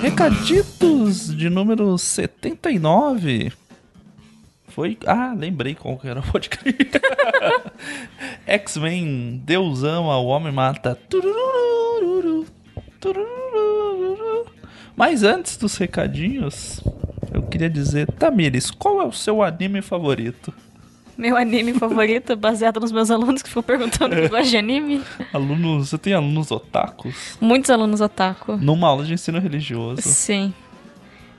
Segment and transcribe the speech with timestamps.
[0.01, 3.53] Recaditos de número 79.
[4.69, 4.97] Foi.
[5.07, 6.75] Ah, lembrei qual que era, pode crer.
[8.47, 10.95] X-Men, Deus ama, o homem mata.
[11.09, 12.47] Tururururu.
[14.97, 16.81] Mas antes dos recadinhos,
[17.33, 20.53] eu queria dizer, Tamires, qual é o seu anime favorito?
[21.17, 25.03] Meu anime favorito, baseado nos meus alunos que ficam perguntando que gosta de anime.
[25.33, 27.37] Alunos, você tem alunos otakus?
[27.41, 28.57] Muitos alunos otaku.
[28.57, 30.03] Numa aula de ensino religioso.
[30.03, 30.53] Sim.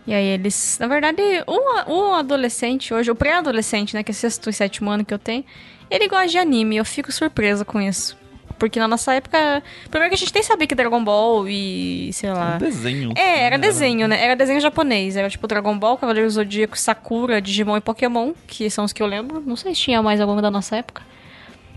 [0.06, 4.50] E aí eles, na verdade, o, o adolescente hoje, o pré-adolescente, né, que é sexto
[4.50, 5.44] e sétimo ano que eu tenho,
[5.90, 8.18] ele gosta de anime, eu fico surpresa com isso.
[8.62, 12.30] Porque na nossa época, primeiro que a gente nem sabia que Dragon Ball e, sei
[12.32, 12.60] lá...
[12.60, 13.12] Desenho.
[13.16, 14.24] É, era desenho, né?
[14.24, 15.16] Era desenho japonês.
[15.16, 19.08] Era tipo Dragon Ball, Cavaleiro Zodíaco, Sakura, Digimon e Pokémon, que são os que eu
[19.08, 19.42] lembro.
[19.44, 21.02] Não sei se tinha mais algum da nossa época.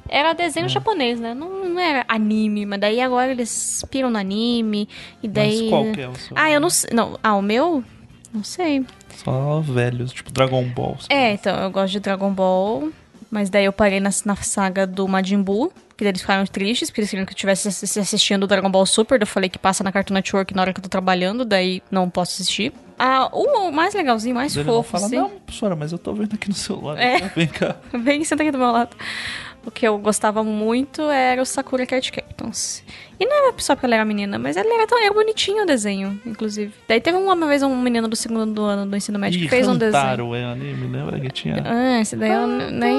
[0.07, 0.35] Era É.
[0.35, 1.33] desenho japonês, né?
[1.33, 4.87] Não, não era anime, mas daí agora eles piram no anime.
[5.23, 5.63] E daí.
[5.63, 6.37] Mas qual que é o seu?
[6.39, 6.91] Ah, eu não sei.
[6.93, 7.83] Não, ah, o meu?
[8.31, 8.85] Não sei.
[9.25, 10.99] Só velhos, tipo Dragon Ball.
[11.09, 12.91] É, então, eu gosto de Dragon Ball.
[13.31, 15.73] Mas daí eu parei na, na saga do Majin Buu.
[15.97, 18.85] Que eles ficaram tristes, porque eles queriam que eu estivesse assi- assistindo o Dragon Ball
[18.85, 19.21] Super.
[19.21, 22.11] Eu falei que passa na Cartoon Network na hora que eu tô trabalhando, daí não
[22.11, 22.73] posso assistir.
[22.99, 25.17] Ah, o mais legalzinho, mais Ele não fofo, fala, assim.
[25.17, 26.99] não, professora, mas eu tô vendo aqui no celular.
[26.99, 27.17] É.
[27.17, 27.77] então Vem cá.
[27.95, 28.97] Vem, senta aqui do meu lado.
[29.67, 32.83] O que eu gostava muito era o Sakura Cat Captains.
[33.19, 35.67] E não era só porque ela era menina, mas ele era tão era bonitinho o
[35.67, 36.73] desenho, inclusive.
[36.87, 39.67] Daí teve uma vez um menino do segundo ano do ensino médio Ih, que fez
[39.67, 40.03] um desenho.
[40.05, 41.63] Hantaro é anime, lembra que tinha...
[41.65, 42.95] Ah, esse daí eu nem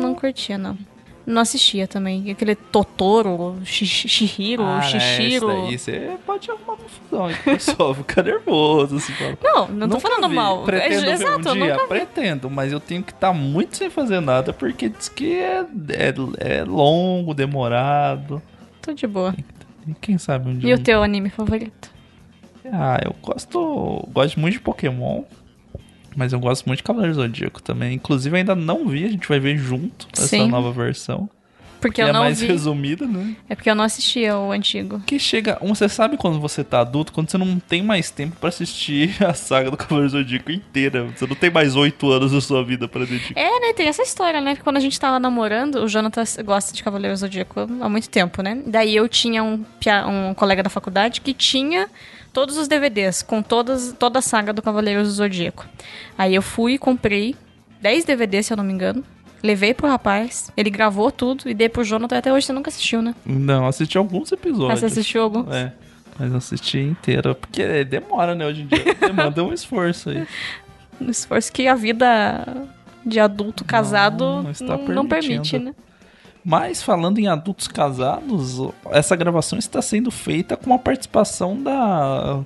[0.00, 0.78] não curtia, não.
[1.28, 2.30] Não assistia também.
[2.30, 5.50] Aquele Totoro, Shi- Shihiro, Ah, Shishiro.
[5.50, 9.38] É, isso daí você pode arrumar confusão aí, o pessoal fica nervoso, assim, fala.
[9.42, 10.34] Não, não tô falando vi.
[10.34, 10.62] mal.
[10.64, 11.76] Pretendo É, exato, um dia?
[11.86, 16.14] Pretendo, mas eu tenho que estar muito sem fazer nada, porque diz que é, é,
[16.60, 18.40] é longo, demorado.
[18.80, 19.34] Tô de boa.
[19.86, 20.70] E quem sabe um dia...
[20.70, 21.90] E o teu anime favorito?
[22.72, 25.22] Ah, eu gosto, gosto muito de Pokémon,
[26.18, 27.94] mas eu gosto muito de Cavaleiro Zodíaco também.
[27.94, 30.48] Inclusive ainda não vi, a gente vai ver junto essa Sim.
[30.48, 31.30] nova versão.
[31.80, 32.48] Porque Que eu é não mais vi.
[32.48, 33.36] resumida, né?
[33.48, 34.98] É porque eu não assistia o antigo.
[35.06, 35.56] Que chega.
[35.62, 39.14] um, Você sabe quando você tá adulto, quando você não tem mais tempo pra assistir
[39.24, 41.04] a saga do Cavaleiro Zodíaco inteira.
[41.16, 43.40] Você não tem mais oito anos da sua vida pra dedicar.
[43.40, 43.72] É, né?
[43.74, 44.56] Tem essa história, né?
[44.56, 48.42] Que quando a gente tava namorando, o Jonathan gosta de Cavaleiro Zodíaco há muito tempo,
[48.42, 48.60] né?
[48.66, 49.64] Daí eu tinha um,
[50.08, 51.88] um colega da faculdade que tinha
[52.38, 55.66] todos os DVDs com todas, toda a saga do Cavaleiro do Zodíaco.
[56.16, 57.34] Aí eu fui e comprei
[57.82, 59.02] 10 DVDs, se eu não me engano.
[59.42, 62.16] Levei pro rapaz, ele gravou tudo e dei pro Jonathan.
[62.16, 63.12] Até hoje você nunca assistiu, né?
[63.26, 64.70] Não, assisti alguns episódios.
[64.70, 65.52] Ah, você assistiu algum?
[65.52, 65.72] É.
[66.16, 67.34] Mas não assisti inteiro.
[67.34, 68.46] Porque demora, né?
[68.46, 70.24] Hoje em dia demanda um esforço aí.
[71.00, 72.46] Um esforço que a vida
[73.04, 75.74] de adulto casado não não, não permite, né?
[76.48, 78.58] Mas falando em adultos casados,
[78.90, 82.40] essa gravação está sendo feita com a participação da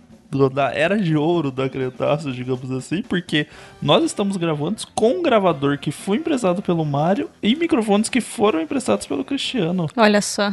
[0.52, 3.46] da era de ouro da Cretaço, digamos assim, porque
[3.80, 8.60] nós estamos gravando com um gravador que foi emprestado pelo Mário e microfones que foram
[8.60, 9.88] emprestados pelo Cristiano.
[9.96, 10.50] Olha só.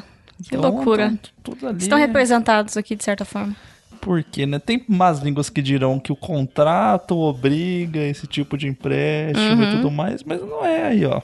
[0.48, 1.08] Que Então, loucura.
[1.08, 3.56] ali, Estão representados aqui, de certa forma.
[4.00, 4.60] Porque, né?
[4.60, 9.64] Tem más línguas que dirão que o contrato obriga esse tipo de empréstimo Uhum.
[9.64, 11.22] e tudo mais, mas não é aí, ó.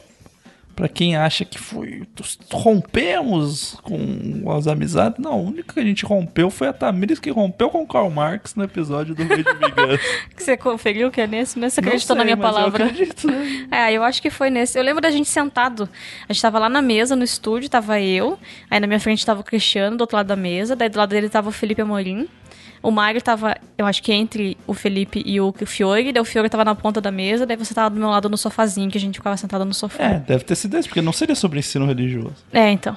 [0.75, 2.03] Pra quem acha que foi.
[2.51, 5.19] Rompemos com as amizades.
[5.19, 8.09] Não, a única que a gente rompeu foi a Tamires que rompeu com o Karl
[8.09, 10.03] Marx no episódio do de Vingança.
[10.35, 12.85] Que você conferiu que é nesse, mas você acreditou na sei, minha mas eu palavra.
[12.85, 13.67] acredito, né?
[13.71, 14.77] É, eu acho que foi nesse.
[14.77, 15.87] Eu lembro da gente sentado.
[16.27, 18.37] A gente tava lá na mesa, no estúdio, tava eu.
[18.69, 20.75] Aí na minha frente tava o Cristiano, do outro lado da mesa.
[20.75, 22.27] Daí do lado dele tava o Felipe Amorim.
[22.81, 26.11] O Mário tava, eu acho que entre o Felipe e o Fiore.
[26.11, 27.45] Daí o Fiore tava na ponta da mesa.
[27.45, 30.03] Daí você tava do meu lado no sofazinho, que a gente ficava sentado no sofá.
[30.03, 32.35] É, deve ter sido esse, porque não seria sobre ensino religioso.
[32.53, 32.95] É, então.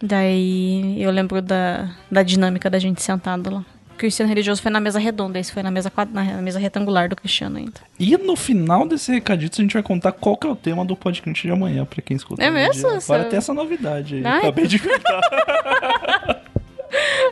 [0.00, 3.64] Daí eu lembro da, da dinâmica da gente sentado lá.
[3.92, 7.16] O Cristiano religioso foi na mesa redonda, esse foi na mesa, na mesa retangular do
[7.16, 7.80] Cristiano ainda.
[7.98, 10.94] E no final desse recadito a gente vai contar qual que é o tema do
[10.94, 12.40] podcast de amanhã, pra quem escuta.
[12.40, 12.74] É mesmo?
[12.74, 12.86] dia.
[12.90, 14.24] Agora Essa- tem essa novidade aí.
[14.24, 14.38] Ai.
[14.38, 15.20] Acabei de inventar.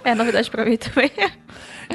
[0.04, 1.10] É novidade pra mim também.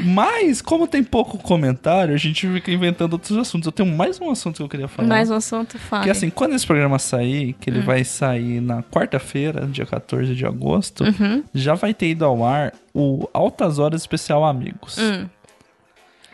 [0.03, 3.65] Mas, como tem pouco comentário, a gente fica inventando outros assuntos.
[3.65, 5.07] Eu tenho mais um assunto que eu queria falar.
[5.07, 6.03] Mais um assunto, fala.
[6.03, 7.83] Que assim, quando esse programa sair, que ele Hum.
[7.85, 11.43] vai sair na quarta-feira, dia 14 de agosto, Uhum.
[11.53, 14.97] já vai ter ido ao ar o Altas Horas Especial Amigos.
[14.97, 15.27] Hum.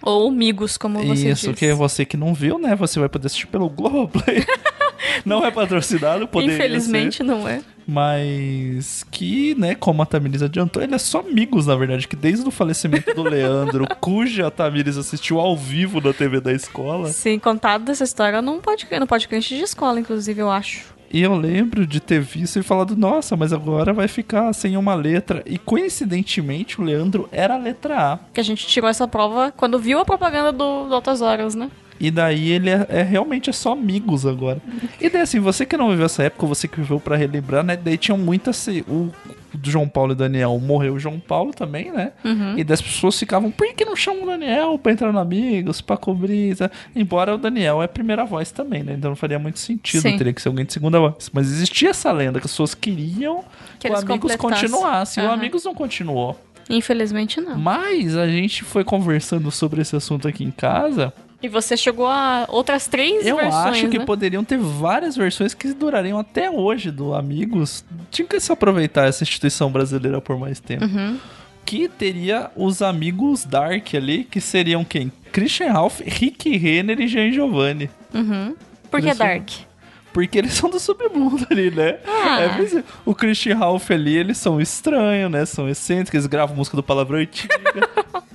[0.04, 1.60] Ou amigos, como você Isso, diz.
[1.60, 2.76] que você que não viu, né?
[2.76, 4.46] Você vai poder assistir pelo Globoplay.
[5.26, 7.62] não é patrocinado, poderia Infelizmente ser, não é.
[7.88, 12.48] Mas que, né, como a Tamires adiantou, ele é só amigos, na verdade, que desde
[12.48, 17.40] o falecimento do Leandro, cuja a Tamires assistiu ao vivo na TV da escola, Sim,
[17.40, 20.98] contado dessa história não pode não pode crente de escola, inclusive, eu acho.
[21.10, 24.94] E eu lembro de ter visto e falado, nossa, mas agora vai ficar sem uma
[24.94, 25.42] letra.
[25.46, 28.20] E coincidentemente o Leandro era a letra A.
[28.34, 31.70] Que a gente tirou essa prova quando viu a propaganda do, do Altas Horas, né?
[32.00, 34.62] E daí ele é, é realmente é só amigos agora.
[35.02, 37.76] E daí assim, você que não viveu essa época, você que viveu pra relembrar, né?
[37.76, 38.56] Daí tinham muitas.
[38.58, 39.12] se- O
[39.64, 42.12] João Paulo e Daniel morreu o João Paulo também, né?
[42.56, 45.98] E das pessoas ficavam, por que não chamam o Daniel pra entrar no Amigos, pra
[45.98, 46.56] cobrir?
[46.56, 46.70] tá?
[46.96, 48.94] Embora o Daniel é primeira voz também, né?
[48.96, 50.16] Então não faria muito sentido, Sim.
[50.18, 51.32] teria que ser alguém de segunda voz.
[51.34, 53.44] Mas existia essa lenda que as pessoas queriam
[53.80, 55.20] Que que, o Amigos continuasse.
[55.20, 55.32] E o.
[55.32, 56.40] Amigos não continuou.
[56.70, 57.58] Infelizmente não.
[57.58, 61.14] Mas a gente foi conversando sobre esse assunto aqui em casa.
[61.42, 64.06] E você chegou a outras três Eu versões, acho que né?
[64.06, 67.86] poderiam ter várias versões que durariam até hoje do Amigos.
[68.10, 70.86] Tinha que se aproveitar essa instituição brasileira por mais tempo.
[70.86, 71.20] Uhum.
[71.64, 75.12] Que teria os amigos Dark ali, que seriam quem?
[75.32, 77.90] Christian Ralph, Rick Renner e Jean Giovanni.
[78.90, 79.50] Por que Dark?
[80.14, 82.00] Porque eles são do submundo ali, né?
[82.08, 82.42] Ah.
[82.42, 85.46] É, o Christian Ralph ali, eles são estranhos, né?
[85.46, 87.54] São excêntricos, eles gravam música do Palavrão Antiga.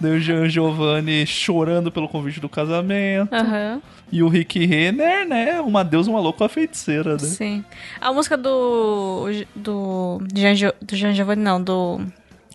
[0.00, 3.34] Daí o Jean Giovanni chorando pelo convite do casamento.
[3.34, 3.80] Aham,
[4.12, 5.60] E o Rick Renner, né?
[5.60, 7.18] Uma deusa, uma louca, uma feiticeira, né?
[7.18, 7.64] sim.
[8.00, 9.26] A música do.
[9.56, 10.22] do.
[10.34, 12.00] Jean, Gio- do Jean Giovanni, não, do.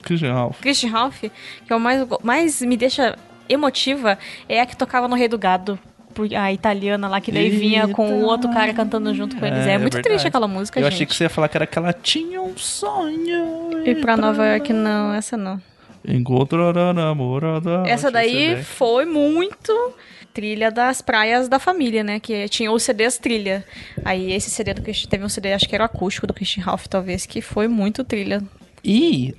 [0.02, 0.60] Christian Ralph.
[0.62, 1.32] Christian Ralph, que
[1.72, 3.18] é o mais, mais me deixa
[3.48, 4.18] emotiva,
[4.50, 5.78] é a que tocava no Rei do Gado.
[6.38, 9.66] A italiana lá, que daí vinha com o outro cara cantando junto com eles.
[9.66, 10.04] É, muito verdade.
[10.04, 10.94] triste aquela música, Eu gente.
[10.94, 13.82] achei que você ia falar que era que ela tinha um sonho.
[13.84, 15.60] E pra Nova York, não, essa não.
[16.08, 17.84] Encontrar a namorada.
[17.88, 19.94] Essa daí foi muito
[20.34, 22.20] trilha das praias da família, né?
[22.20, 23.64] Que tinha os CDs trilha.
[24.04, 26.64] Aí esse CD do Christian, teve um CD, acho que era o acústico do Christian
[26.64, 28.42] Ralph, talvez, que foi muito trilha.
[28.84, 29.36] E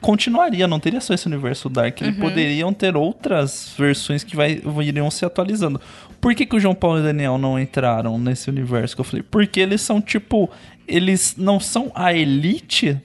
[0.00, 2.00] continuaria, não teria só esse universo Dark.
[2.00, 2.08] Uhum.
[2.08, 5.80] Eles poderiam ter outras versões que vai, iriam se atualizando.
[6.20, 9.04] Por que, que o João Paulo e o Daniel não entraram nesse universo que eu
[9.04, 9.22] falei?
[9.22, 10.50] Porque eles são tipo.
[10.86, 12.98] Eles não são a elite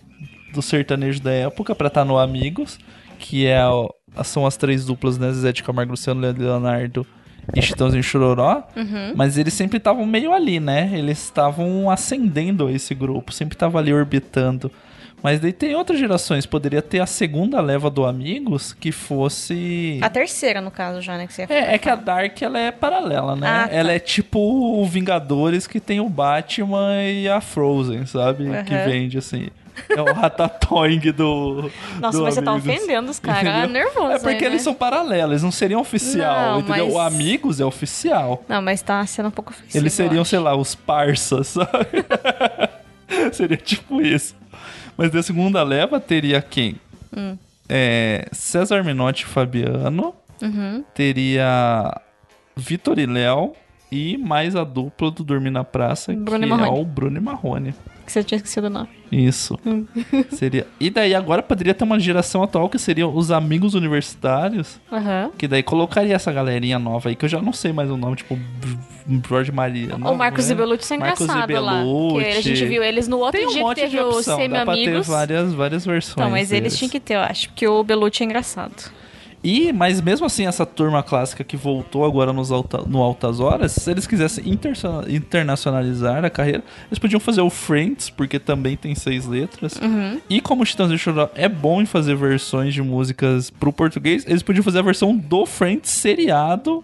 [0.54, 2.80] do sertanejo da época pra estar no Amigos,
[3.20, 3.60] que é
[4.24, 5.32] são as três duplas, né?
[5.32, 7.06] Zé de Camargo, Luciano Leonardo
[7.56, 8.64] e Chitãozinho Chororó.
[9.16, 10.92] Mas eles sempre estavam meio ali, né?
[10.94, 14.72] Eles estavam ascendendo esse grupo, sempre estavam ali orbitando.
[15.24, 19.98] Mas daí tem outras gerações, poderia ter a segunda leva do Amigos que fosse.
[20.02, 21.26] A terceira, no caso, já, né?
[21.26, 23.48] Que você É, é que a Dark ela é paralela, né?
[23.48, 23.74] Ah, tá.
[23.74, 28.44] Ela é tipo o Vingadores que tem o Batman e a Frozen, sabe?
[28.66, 28.86] Que Aham.
[28.86, 29.48] vende assim.
[29.90, 31.70] É o Ratatouille do.
[32.00, 32.74] Nossa, do mas você tá Amigos.
[32.76, 33.42] ofendendo os caras.
[33.44, 33.70] Entendeu?
[33.70, 34.12] Nervoso.
[34.12, 34.64] É porque aí, eles né?
[34.64, 36.86] são paralelos, eles não seriam oficial, Não, entendeu?
[36.86, 38.44] mas- O Amigos é oficial.
[38.48, 39.78] Não, mas tá sendo um pouco ofensivo.
[39.78, 41.70] Eles seriam, sei lá, os parças, sabe?
[43.34, 44.36] Seria tipo isso.
[44.98, 46.76] Mas da segunda leva teria quem?
[47.16, 47.38] Hum.
[47.70, 50.14] É, César Minotti e Fabiano.
[50.42, 50.84] Uhum.
[50.94, 52.00] Teria
[52.56, 53.54] Vitor e Léo.
[53.94, 57.76] E mais a dupla do Dormir na Praça, Bruno que é o Bruno e Marrone.
[58.04, 58.90] Que você tinha esquecido o nome.
[59.12, 59.58] Isso.
[59.64, 59.86] Hum.
[60.34, 60.66] seria.
[60.80, 64.80] E daí agora poderia ter uma geração atual que seriam os amigos universitários.
[64.92, 65.30] Aham.
[65.38, 68.16] Que daí colocaria essa galerinha nova aí, que eu já não sei mais o nome,
[68.16, 68.36] tipo
[69.30, 69.96] Jorge Maria.
[69.96, 70.54] O não, Marcos né?
[70.54, 71.78] e Belucci são Marcos e engraçados lá.
[71.84, 72.24] Belucci.
[72.24, 74.10] Que a gente viu eles no outro Tem um dia monte que teve de o
[74.10, 76.18] opção, dá pra ter várias, várias versões.
[76.18, 76.78] Então, mas eles deles.
[76.80, 77.50] tinham que ter, eu acho.
[77.50, 78.92] Porque o Belucci é engraçado.
[79.44, 83.74] E, mas mesmo assim, essa turma clássica que voltou agora nos alta, no Altas Horas,
[83.74, 84.46] se eles quisessem
[85.10, 89.74] internacionalizar a carreira, eles podiam fazer o Friends, porque também tem seis letras.
[89.82, 90.20] Uhum.
[90.30, 94.26] E como o Titãs e Chororó é bom em fazer versões de músicas pro português,
[94.28, 96.84] eles podiam fazer a versão do Friends seriado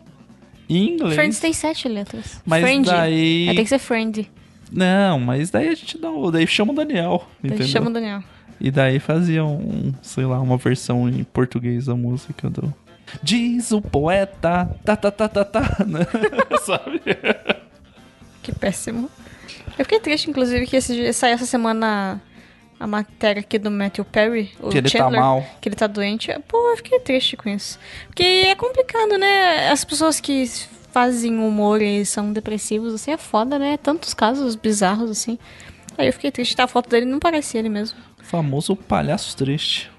[0.69, 1.15] em inglês.
[1.15, 2.41] Friends tem sete letras.
[2.45, 2.85] Mas Friend.
[2.85, 4.29] daí- É, tem que ser Friend.
[4.71, 7.67] Não, mas daí a gente dá, o- daí chama o Daniel, Daí entendeu?
[7.67, 8.23] Chama o Daniel.
[8.59, 12.73] E daí faziam, um, sei lá, uma versão em português da música do.
[13.23, 15.99] Diz o poeta, tá, tá, tá, tá, tá, né?
[16.65, 17.01] sabe?
[18.43, 19.09] Que péssimo.
[19.77, 22.21] Eu fiquei triste, inclusive, que esse, dia- saiu essa semana
[22.79, 25.45] a matéria aqui do Matthew Perry, o Que ele tá Chandler, mal.
[25.59, 26.31] que ele tá doente.
[26.47, 27.79] Pô, eu fiquei triste com isso.
[28.07, 29.69] Porque é complicado, né?
[29.69, 30.45] As pessoas que
[30.91, 33.77] fazem humor e são depressivos, assim, é foda, né?
[33.77, 35.37] Tantos casos bizarros, assim.
[35.97, 36.55] Aí eu fiquei triste.
[36.55, 37.97] Tá, a foto dele não parece ele mesmo.
[38.21, 39.89] Famoso palhaço triste.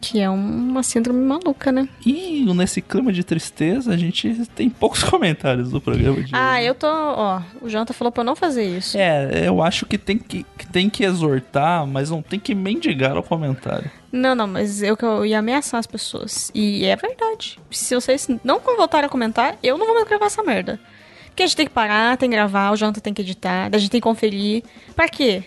[0.00, 1.88] Que é uma síndrome maluca, né?
[2.04, 6.66] E nesse clima de tristeza, a gente tem poucos comentários do programa de Ah, hoje.
[6.66, 6.88] eu tô.
[6.88, 8.98] Ó, o Jonathan falou pra eu não fazer isso.
[8.98, 13.16] É, eu acho que tem que, que tem que exortar, mas não tem que mendigar
[13.16, 13.88] o comentário.
[14.10, 16.50] Não, não, mas eu, que eu ia ameaçar as pessoas.
[16.52, 17.56] E é verdade.
[17.70, 20.80] Se vocês não voltarem a comentar, eu não vou mais gravar essa merda.
[21.26, 23.78] Porque a gente tem que parar, tem que gravar, o Jonathan tem que editar, a
[23.78, 24.64] gente tem que conferir.
[24.96, 25.44] Pra quê?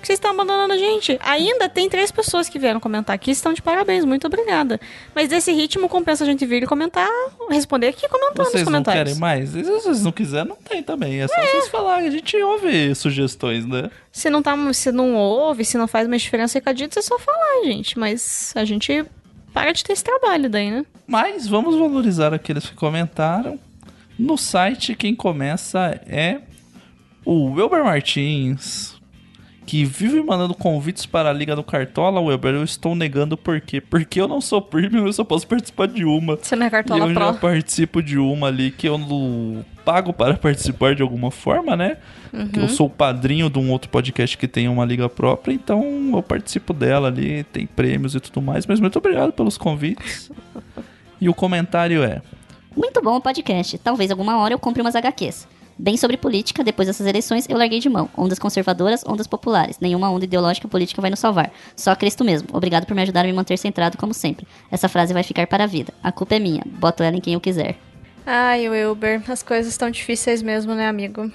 [0.00, 1.18] Porque vocês estão abandonando a gente.
[1.22, 4.80] Ainda tem três pessoas que vieram comentar aqui, estão de parabéns, muito obrigada.
[5.14, 7.06] Mas desse ritmo compensa a gente vir e comentar,
[7.50, 9.04] responder aqui e comentar Vocês nos não comentários.
[9.04, 9.54] querem mais?
[9.54, 11.20] E Se vocês não quiserem, não tem também.
[11.20, 12.08] É só vocês falarem.
[12.08, 13.90] A gente ouve sugestões, né?
[14.10, 17.64] Se não, tá, se não ouve, se não faz mais diferença recadito, é só falar,
[17.64, 17.98] gente.
[17.98, 19.04] Mas a gente
[19.52, 20.86] para de ter esse trabalho daí, né?
[21.06, 23.58] Mas vamos valorizar aqueles que comentaram.
[24.18, 26.40] No site, quem começa é
[27.24, 28.99] o Wilber Martins,
[29.70, 32.20] que vive mandando convites para a Liga do Cartola.
[32.20, 33.80] Wilber, eu estou negando por quê?
[33.80, 36.34] Porque eu não sou premium, eu só posso participar de uma.
[36.34, 37.40] Você não é E cartola eu já pro.
[37.40, 41.98] participo de uma ali que eu não pago para participar de alguma forma, né?
[42.32, 42.50] Uhum.
[42.56, 45.84] eu sou o padrinho de um outro podcast que tem uma liga própria, então
[46.14, 48.66] eu participo dela ali, tem prêmios e tudo mais.
[48.66, 50.32] Mas muito obrigado pelos convites.
[51.20, 52.20] E o comentário é:
[52.76, 53.78] Muito bom o podcast.
[53.78, 55.46] Talvez alguma hora eu compre umas HQs.
[55.82, 58.06] Bem sobre política, depois dessas eleições eu larguei de mão.
[58.14, 59.78] Ondas conservadoras, ondas populares.
[59.80, 61.50] Nenhuma onda ideológica política vai nos salvar.
[61.74, 62.48] Só Cristo mesmo.
[62.52, 64.46] Obrigado por me ajudar a me manter centrado como sempre.
[64.70, 65.94] Essa frase vai ficar para a vida.
[66.02, 66.62] A culpa é minha.
[66.66, 67.78] Boto ela em quem eu quiser.
[68.26, 71.32] Ai, Wilber, as coisas estão difíceis mesmo, né, amigo?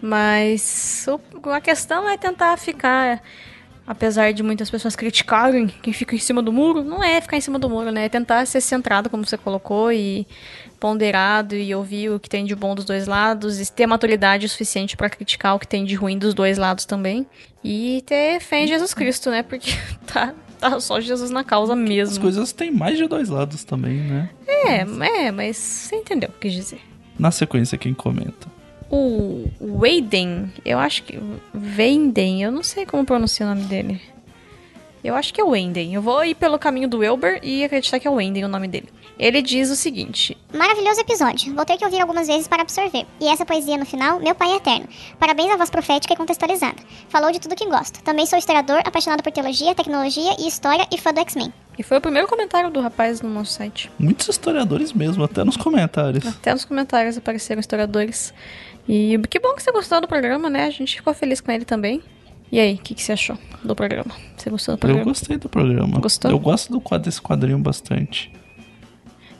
[0.00, 3.20] Mas o- a questão é tentar ficar,
[3.90, 7.40] apesar de muitas pessoas criticarem quem fica em cima do muro, não é ficar em
[7.40, 8.04] cima do muro, né?
[8.04, 10.28] É tentar ser centrado, como você colocou, e
[10.78, 14.96] ponderado e ouvir o que tem de bom dos dois lados, e ter maturidade suficiente
[14.96, 17.26] pra criticar o que tem de ruim dos dois lados também.
[17.64, 19.42] E ter fé em Jesus Cristo, né?
[19.42, 19.72] Porque
[20.06, 22.12] tá, tá só Jesus na causa mesmo.
[22.12, 24.30] as coisas têm mais de dois lados também, né?
[24.46, 26.80] É, é, mas você entendeu o que quis dizer.
[27.18, 28.46] Na sequência, quem comenta?
[28.90, 31.18] O Weiden, eu acho que.
[31.54, 34.00] Weiden, eu não sei como pronuncia o nome dele.
[35.02, 35.94] Eu acho que é Wenden.
[35.94, 38.88] Eu vou ir pelo caminho do Elber e acreditar que é Wenden o nome dele.
[39.20, 41.54] Ele diz o seguinte: Maravilhoso episódio.
[41.54, 43.04] Vou ter que ouvir algumas vezes para absorver.
[43.20, 44.88] E essa poesia no final, meu pai é eterno.
[45.18, 46.78] Parabéns à voz profética e contextualizada.
[47.10, 48.02] Falou de tudo que gosto.
[48.02, 51.52] Também sou historiador, apaixonado por teologia, tecnologia e história e fã do X-Men.
[51.78, 53.90] E foi o primeiro comentário do rapaz no nosso site.
[53.98, 56.26] Muitos historiadores mesmo, até nos comentários.
[56.26, 58.32] Até nos comentários apareceram historiadores.
[58.88, 60.64] E que bom que você gostou do programa, né?
[60.64, 62.02] A gente ficou feliz com ele também.
[62.50, 64.12] E aí, o que, que você achou do programa?
[64.34, 65.04] Você gostou do Eu programa?
[65.04, 66.00] gostei do programa.
[66.00, 66.30] Gostou?
[66.30, 68.32] Eu gosto do quadro, desse quadrinho bastante.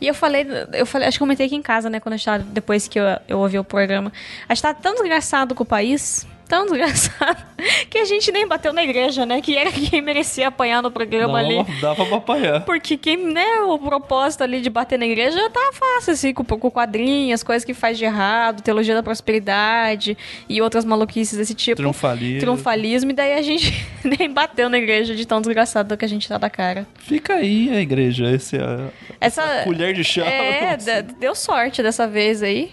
[0.01, 2.89] E eu falei, eu falei, acho que comentei aqui em casa, né, quando a depois
[2.89, 4.13] que eu, eu ouvi o programa.
[4.49, 7.41] A gente tá tão desgraçado com o país, tão desgraçado,
[7.89, 9.41] que a gente nem bateu na igreja, né?
[9.41, 11.55] Que era quem merecia apanhar no programa ali.
[11.57, 12.65] Dava, dava pra apanhar.
[12.65, 16.71] Porque quem, né, o propósito ali de bater na igreja tá fácil, assim, com, com
[16.71, 21.77] quadrinhos, as coisas que faz de errado, teologia da prosperidade e outras maluquices desse tipo.
[21.77, 22.41] Triunfalismo.
[22.41, 26.29] Triunfalismo, e daí a gente nem bateu na igreja de tão desgraçado que a gente
[26.29, 26.85] tá da cara.
[26.99, 28.89] Fica aí a igreja, esse a
[29.21, 29.63] Essa.
[29.63, 30.25] colher de chá.
[30.25, 32.73] É, de- deu sorte dessa vez aí.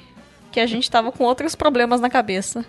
[0.50, 2.66] Que a gente tava com outros problemas na cabeça.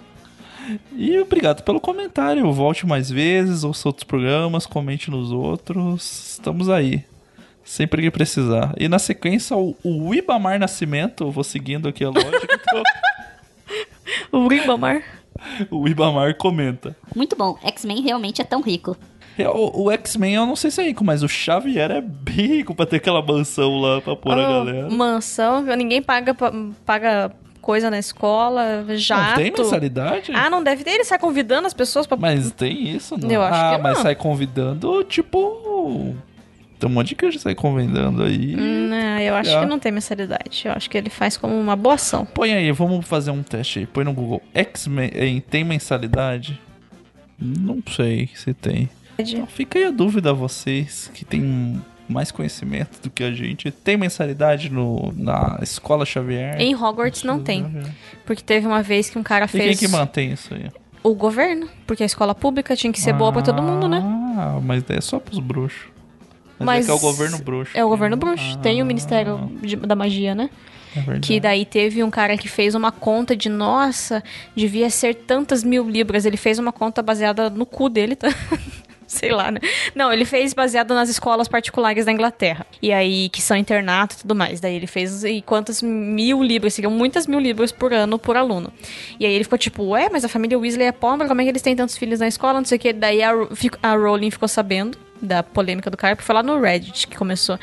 [0.97, 2.51] E obrigado pelo comentário.
[2.53, 6.33] Volte mais vezes, ouça outros programas, comente nos outros.
[6.33, 7.05] Estamos aí.
[7.65, 8.75] Sempre que precisar.
[8.79, 12.47] E na sequência, o, o Ibamar Nascimento, eu vou seguindo aqui a lógica.
[12.61, 12.83] então,
[14.33, 15.03] O Ribamar.
[15.71, 16.97] o Ibamar comenta.
[17.15, 17.59] Muito bom.
[17.63, 18.97] X-Men realmente é tão rico.
[19.37, 22.47] É, O, o X-Men eu não sei se é rico, mas o Xavier é bem
[22.47, 24.91] rico pra ter aquela mansão lá pra pôr a Oh, galera.
[24.91, 26.53] Mansão, ninguém paga, pa-
[26.85, 29.29] paga coisa na escola, jato.
[29.31, 30.33] Não tem mensalidade?
[30.35, 30.91] Ah, não deve ter.
[30.91, 32.17] Ele sai convidando as pessoas pra.
[32.17, 33.31] Mas tem isso, não?
[33.31, 34.03] Eu acho ah, que mas não.
[34.03, 36.17] sai convidando, tipo.
[36.79, 38.55] Tem um monte de que sai convidando aí.
[38.55, 39.61] Não, eu acho É.
[39.61, 40.63] que não tem mensalidade.
[40.65, 42.25] Eu acho que ele faz como uma boa ação.
[42.25, 43.87] Põe aí, vamos fazer um teste aí.
[43.87, 44.41] Põe no Google.
[44.55, 46.61] X-Men tem mensalidade?
[47.39, 48.89] Não sei se tem.
[49.19, 53.71] Então fica aí a dúvida a vocês que tem mais conhecimento do que a gente.
[53.71, 56.61] Tem mensalidade no, na Escola Xavier?
[56.61, 57.67] Em Hogwarts não tem.
[58.25, 60.71] Porque teve uma vez que um cara E quem fez que mantém isso aí?
[61.03, 61.69] o governo.
[61.87, 64.03] Porque a escola pública tinha que ser boa pra todo mundo, né?
[64.37, 65.89] Ah, mas daí é só pros bruxos.
[66.59, 67.79] Mas, Mas é é o governo bruxo.
[67.79, 68.59] É o governo bruxo.
[68.59, 70.51] Tem o Ah, Ministério de- da Magia, né?
[70.97, 71.21] é.
[71.21, 74.25] Que daí teve um cara que fez uma conta de, nossa,
[74.57, 76.25] devia ser tantas mil libras.
[76.25, 78.29] Ele fez uma conta baseada no cu dele, tá?
[79.19, 79.59] Sei lá, né?
[79.95, 82.67] Não, ele fez baseado nas escolas particulares da Inglaterra.
[82.83, 84.61] E aí, que são internato e tudo mais.
[84.61, 88.71] Daí ele fez e quantas mil libras, seriam muitas mil libras por ano por aluno.
[89.19, 91.51] E aí ele ficou tipo, ué, mas a família Weasley é pobre, como é que
[91.51, 92.59] eles têm tantos filhos na escola?
[92.59, 92.93] Não sei o que.
[92.93, 93.33] Daí a,
[93.83, 94.99] a Rowling ficou sabendo.
[95.23, 97.59] da polêmica do Carpe, foi lá no Reddit que começou.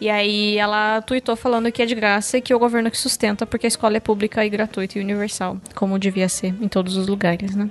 [0.00, 3.46] E aí ela tweetou falando que é de graça e que o governo que sustenta,
[3.46, 7.06] porque a escola é pública e gratuita e universal, como devia ser em todos os
[7.06, 7.70] lugares, né?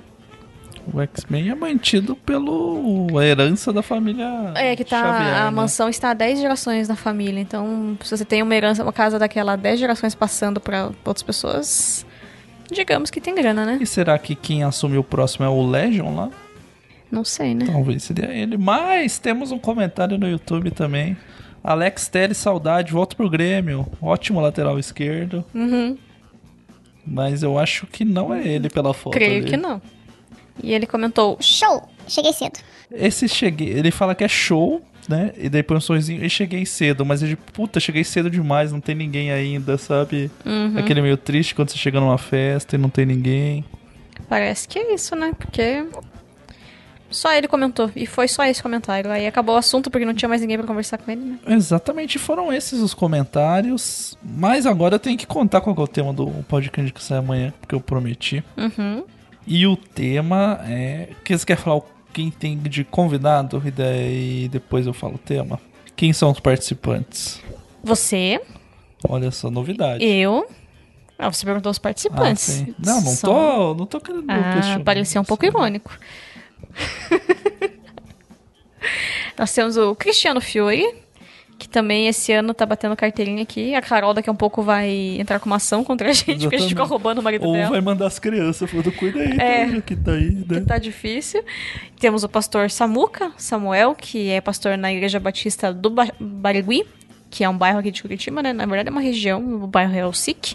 [0.92, 4.26] O X-Men é mantido pelo a herança da família.
[4.54, 5.02] É, que tá.
[5.02, 5.50] Xavier, a né?
[5.50, 7.40] mansão está há 10 gerações na família.
[7.40, 11.22] Então, se você tem uma herança, uma casa daquela há 10 gerações passando para outras
[11.22, 12.06] pessoas,
[12.70, 13.78] digamos que tem grana, né?
[13.80, 16.30] E será que quem assume o próximo é o Legion lá?
[17.10, 17.66] Não sei, né?
[17.66, 18.56] Talvez seria ele.
[18.56, 21.16] Mas temos um comentário no YouTube também.
[21.62, 23.86] Alex Teles, saudade, volta pro Grêmio.
[24.00, 25.44] Ótimo lateral esquerdo.
[25.54, 25.96] Uhum.
[27.06, 29.14] Mas eu acho que não é ele pela foto.
[29.14, 29.50] Creio ali.
[29.50, 29.80] que não.
[30.62, 31.88] E ele comentou: Show!
[32.06, 32.58] Cheguei cedo.
[32.90, 35.32] Esse cheguei, ele fala que é show, né?
[35.36, 38.80] E daí põe um sorrisinho e cheguei cedo, mas ele, puta, cheguei cedo demais, não
[38.80, 40.30] tem ninguém ainda, sabe?
[40.44, 40.78] Uhum.
[40.78, 43.64] Aquele meio triste quando você chega numa festa e não tem ninguém.
[44.28, 45.32] Parece que é isso, né?
[45.36, 45.86] Porque.
[47.10, 47.90] Só ele comentou.
[47.96, 49.10] E foi só esse comentário.
[49.10, 51.38] Aí acabou o assunto porque não tinha mais ninguém pra conversar com ele, né?
[51.46, 54.16] Exatamente, foram esses os comentários.
[54.22, 57.52] Mas agora eu tenho que contar qual é o tema do podcast que sai amanhã,
[57.60, 58.44] porque eu prometi.
[58.58, 59.04] Uhum.
[59.48, 61.08] E o tema é.
[61.24, 61.80] Que você quer falar
[62.12, 63.62] quem tem de convidado?
[63.64, 65.58] E daí depois eu falo o tema.
[65.96, 67.40] Quem são os participantes?
[67.82, 68.40] Você,
[69.08, 70.04] Olha essa novidade.
[70.04, 70.46] eu.
[71.18, 72.42] Ah, você perguntou os Ah, participantes.
[72.44, 72.74] sim.
[72.78, 75.90] Não, não São- tô, não tô querendo Ah, parecia um pouco irônico.
[79.36, 80.84] Nós temos o Cristiano Fiore,
[81.58, 83.74] que também esse ano tá batendo carteirinha aqui.
[83.74, 84.88] A Carol daqui a um pouco vai
[85.18, 86.68] entrar com uma ação contra a gente, porque a gente Exatamente.
[86.68, 87.70] ficou roubando o marido Ou dela.
[87.70, 89.66] vai mandar as crianças, falando, cuida aí, É.
[89.66, 90.60] tá, que tá aí, né?
[90.60, 91.42] que tá difícil.
[91.98, 96.86] Temos o pastor Samuca, Samuel, que é pastor na Igreja Batista do ba Barigui,
[97.28, 98.52] que é um bairro aqui de Curitiba, né?
[98.52, 100.54] Na verdade é uma região, o bairro é o SIC.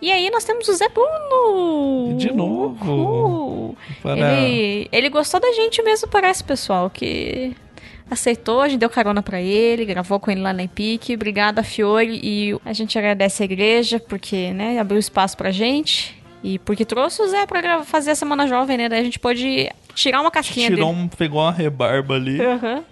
[0.00, 2.16] E aí nós temos o Zé Bruno!
[2.16, 2.84] De novo.
[2.90, 3.76] Uhul.
[4.02, 4.40] Para...
[4.40, 7.54] Ele, ele gostou da gente mesmo, parece, pessoal, que
[8.10, 11.10] aceitou, a gente deu carona pra ele, gravou com ele lá na Epic.
[11.14, 16.16] Obrigada, Fiore, e a gente agradece a igreja porque, né, abriu espaço pra gente.
[16.42, 18.88] E porque trouxe o Zé pra fazer a Semana Jovem, né?
[18.88, 21.02] Daí a gente pôde tirar uma casquinha Tirou dele.
[21.02, 22.40] um, pegou uma rebarba ali.
[22.40, 22.84] Aham.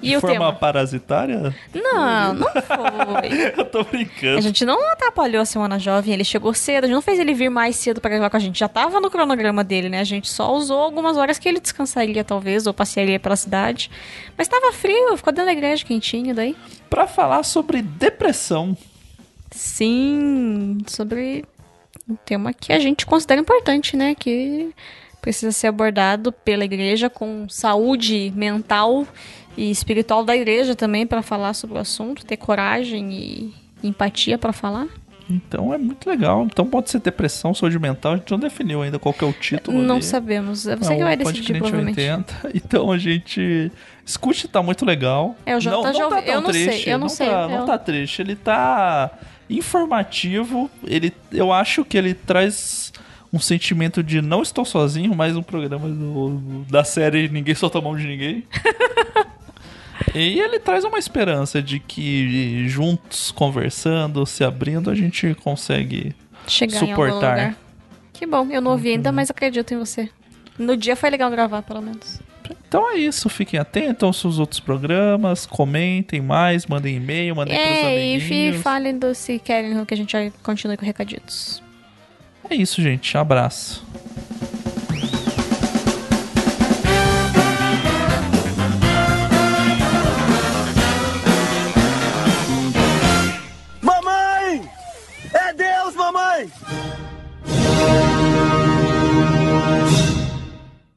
[0.00, 0.52] E de forma tema?
[0.52, 1.54] parasitária?
[1.74, 3.52] Não, não foi.
[3.58, 4.38] Eu tô brincando.
[4.38, 7.34] A gente não atrapalhou a Semana Jovem, ele chegou cedo, a gente não fez ele
[7.34, 8.58] vir mais cedo pra gravar com a gente.
[8.58, 10.00] Já tava no cronograma dele, né?
[10.00, 13.90] A gente só usou algumas horas que ele descansaria, talvez, ou passearia pela cidade.
[14.36, 16.56] Mas tava frio, ficou dentro da igreja quentinho daí.
[16.88, 18.76] Pra falar sobre depressão.
[19.50, 21.44] Sim, sobre
[22.08, 24.14] um tema que a gente considera importante, né?
[24.14, 24.72] Que
[25.20, 29.06] precisa ser abordado pela igreja com saúde mental
[29.58, 34.52] e espiritual da igreja também pra falar sobre o assunto, ter coragem e empatia pra
[34.52, 34.86] falar.
[35.30, 36.44] Então é muito legal.
[36.50, 38.12] Então pode ser depressão, saúde mental.
[38.12, 40.04] A gente não definiu ainda qual que é o título Não ali.
[40.04, 40.66] sabemos.
[40.66, 41.98] É você Não, que vai decidir, provavelmente.
[42.00, 42.34] 80.
[42.54, 43.70] Então a gente
[44.06, 45.36] escute, tá muito legal.
[45.44, 47.08] É, o Jonathan não, já não tá ouvi- tão eu não sei, triste, eu não
[47.10, 49.10] sei, Tá, eu- Não tá triste, ele tá
[49.50, 50.70] informativo.
[50.86, 52.90] Ele, eu acho que ele traz
[53.30, 57.82] um sentimento de não estou sozinho, mais um programa do- da série Ninguém Solta a
[57.82, 58.44] Mão de Ninguém.
[60.14, 66.14] E ele traz uma esperança de que juntos, conversando, se abrindo, a gente consegue
[66.46, 67.56] Chegar suportar.
[68.12, 70.08] Que bom, eu não ouvi ainda, mas acredito em você.
[70.58, 72.20] No dia foi legal gravar, pelo menos.
[72.66, 77.82] Então é isso, fiquem atentos aos outros programas, comentem mais, mandem e-mail, mandem pros É,
[77.82, 78.56] e amiguinhos.
[78.56, 81.62] fi- falem do se querem que a gente continue com recaditos.
[82.48, 83.16] É isso, gente.
[83.18, 83.84] Abraço.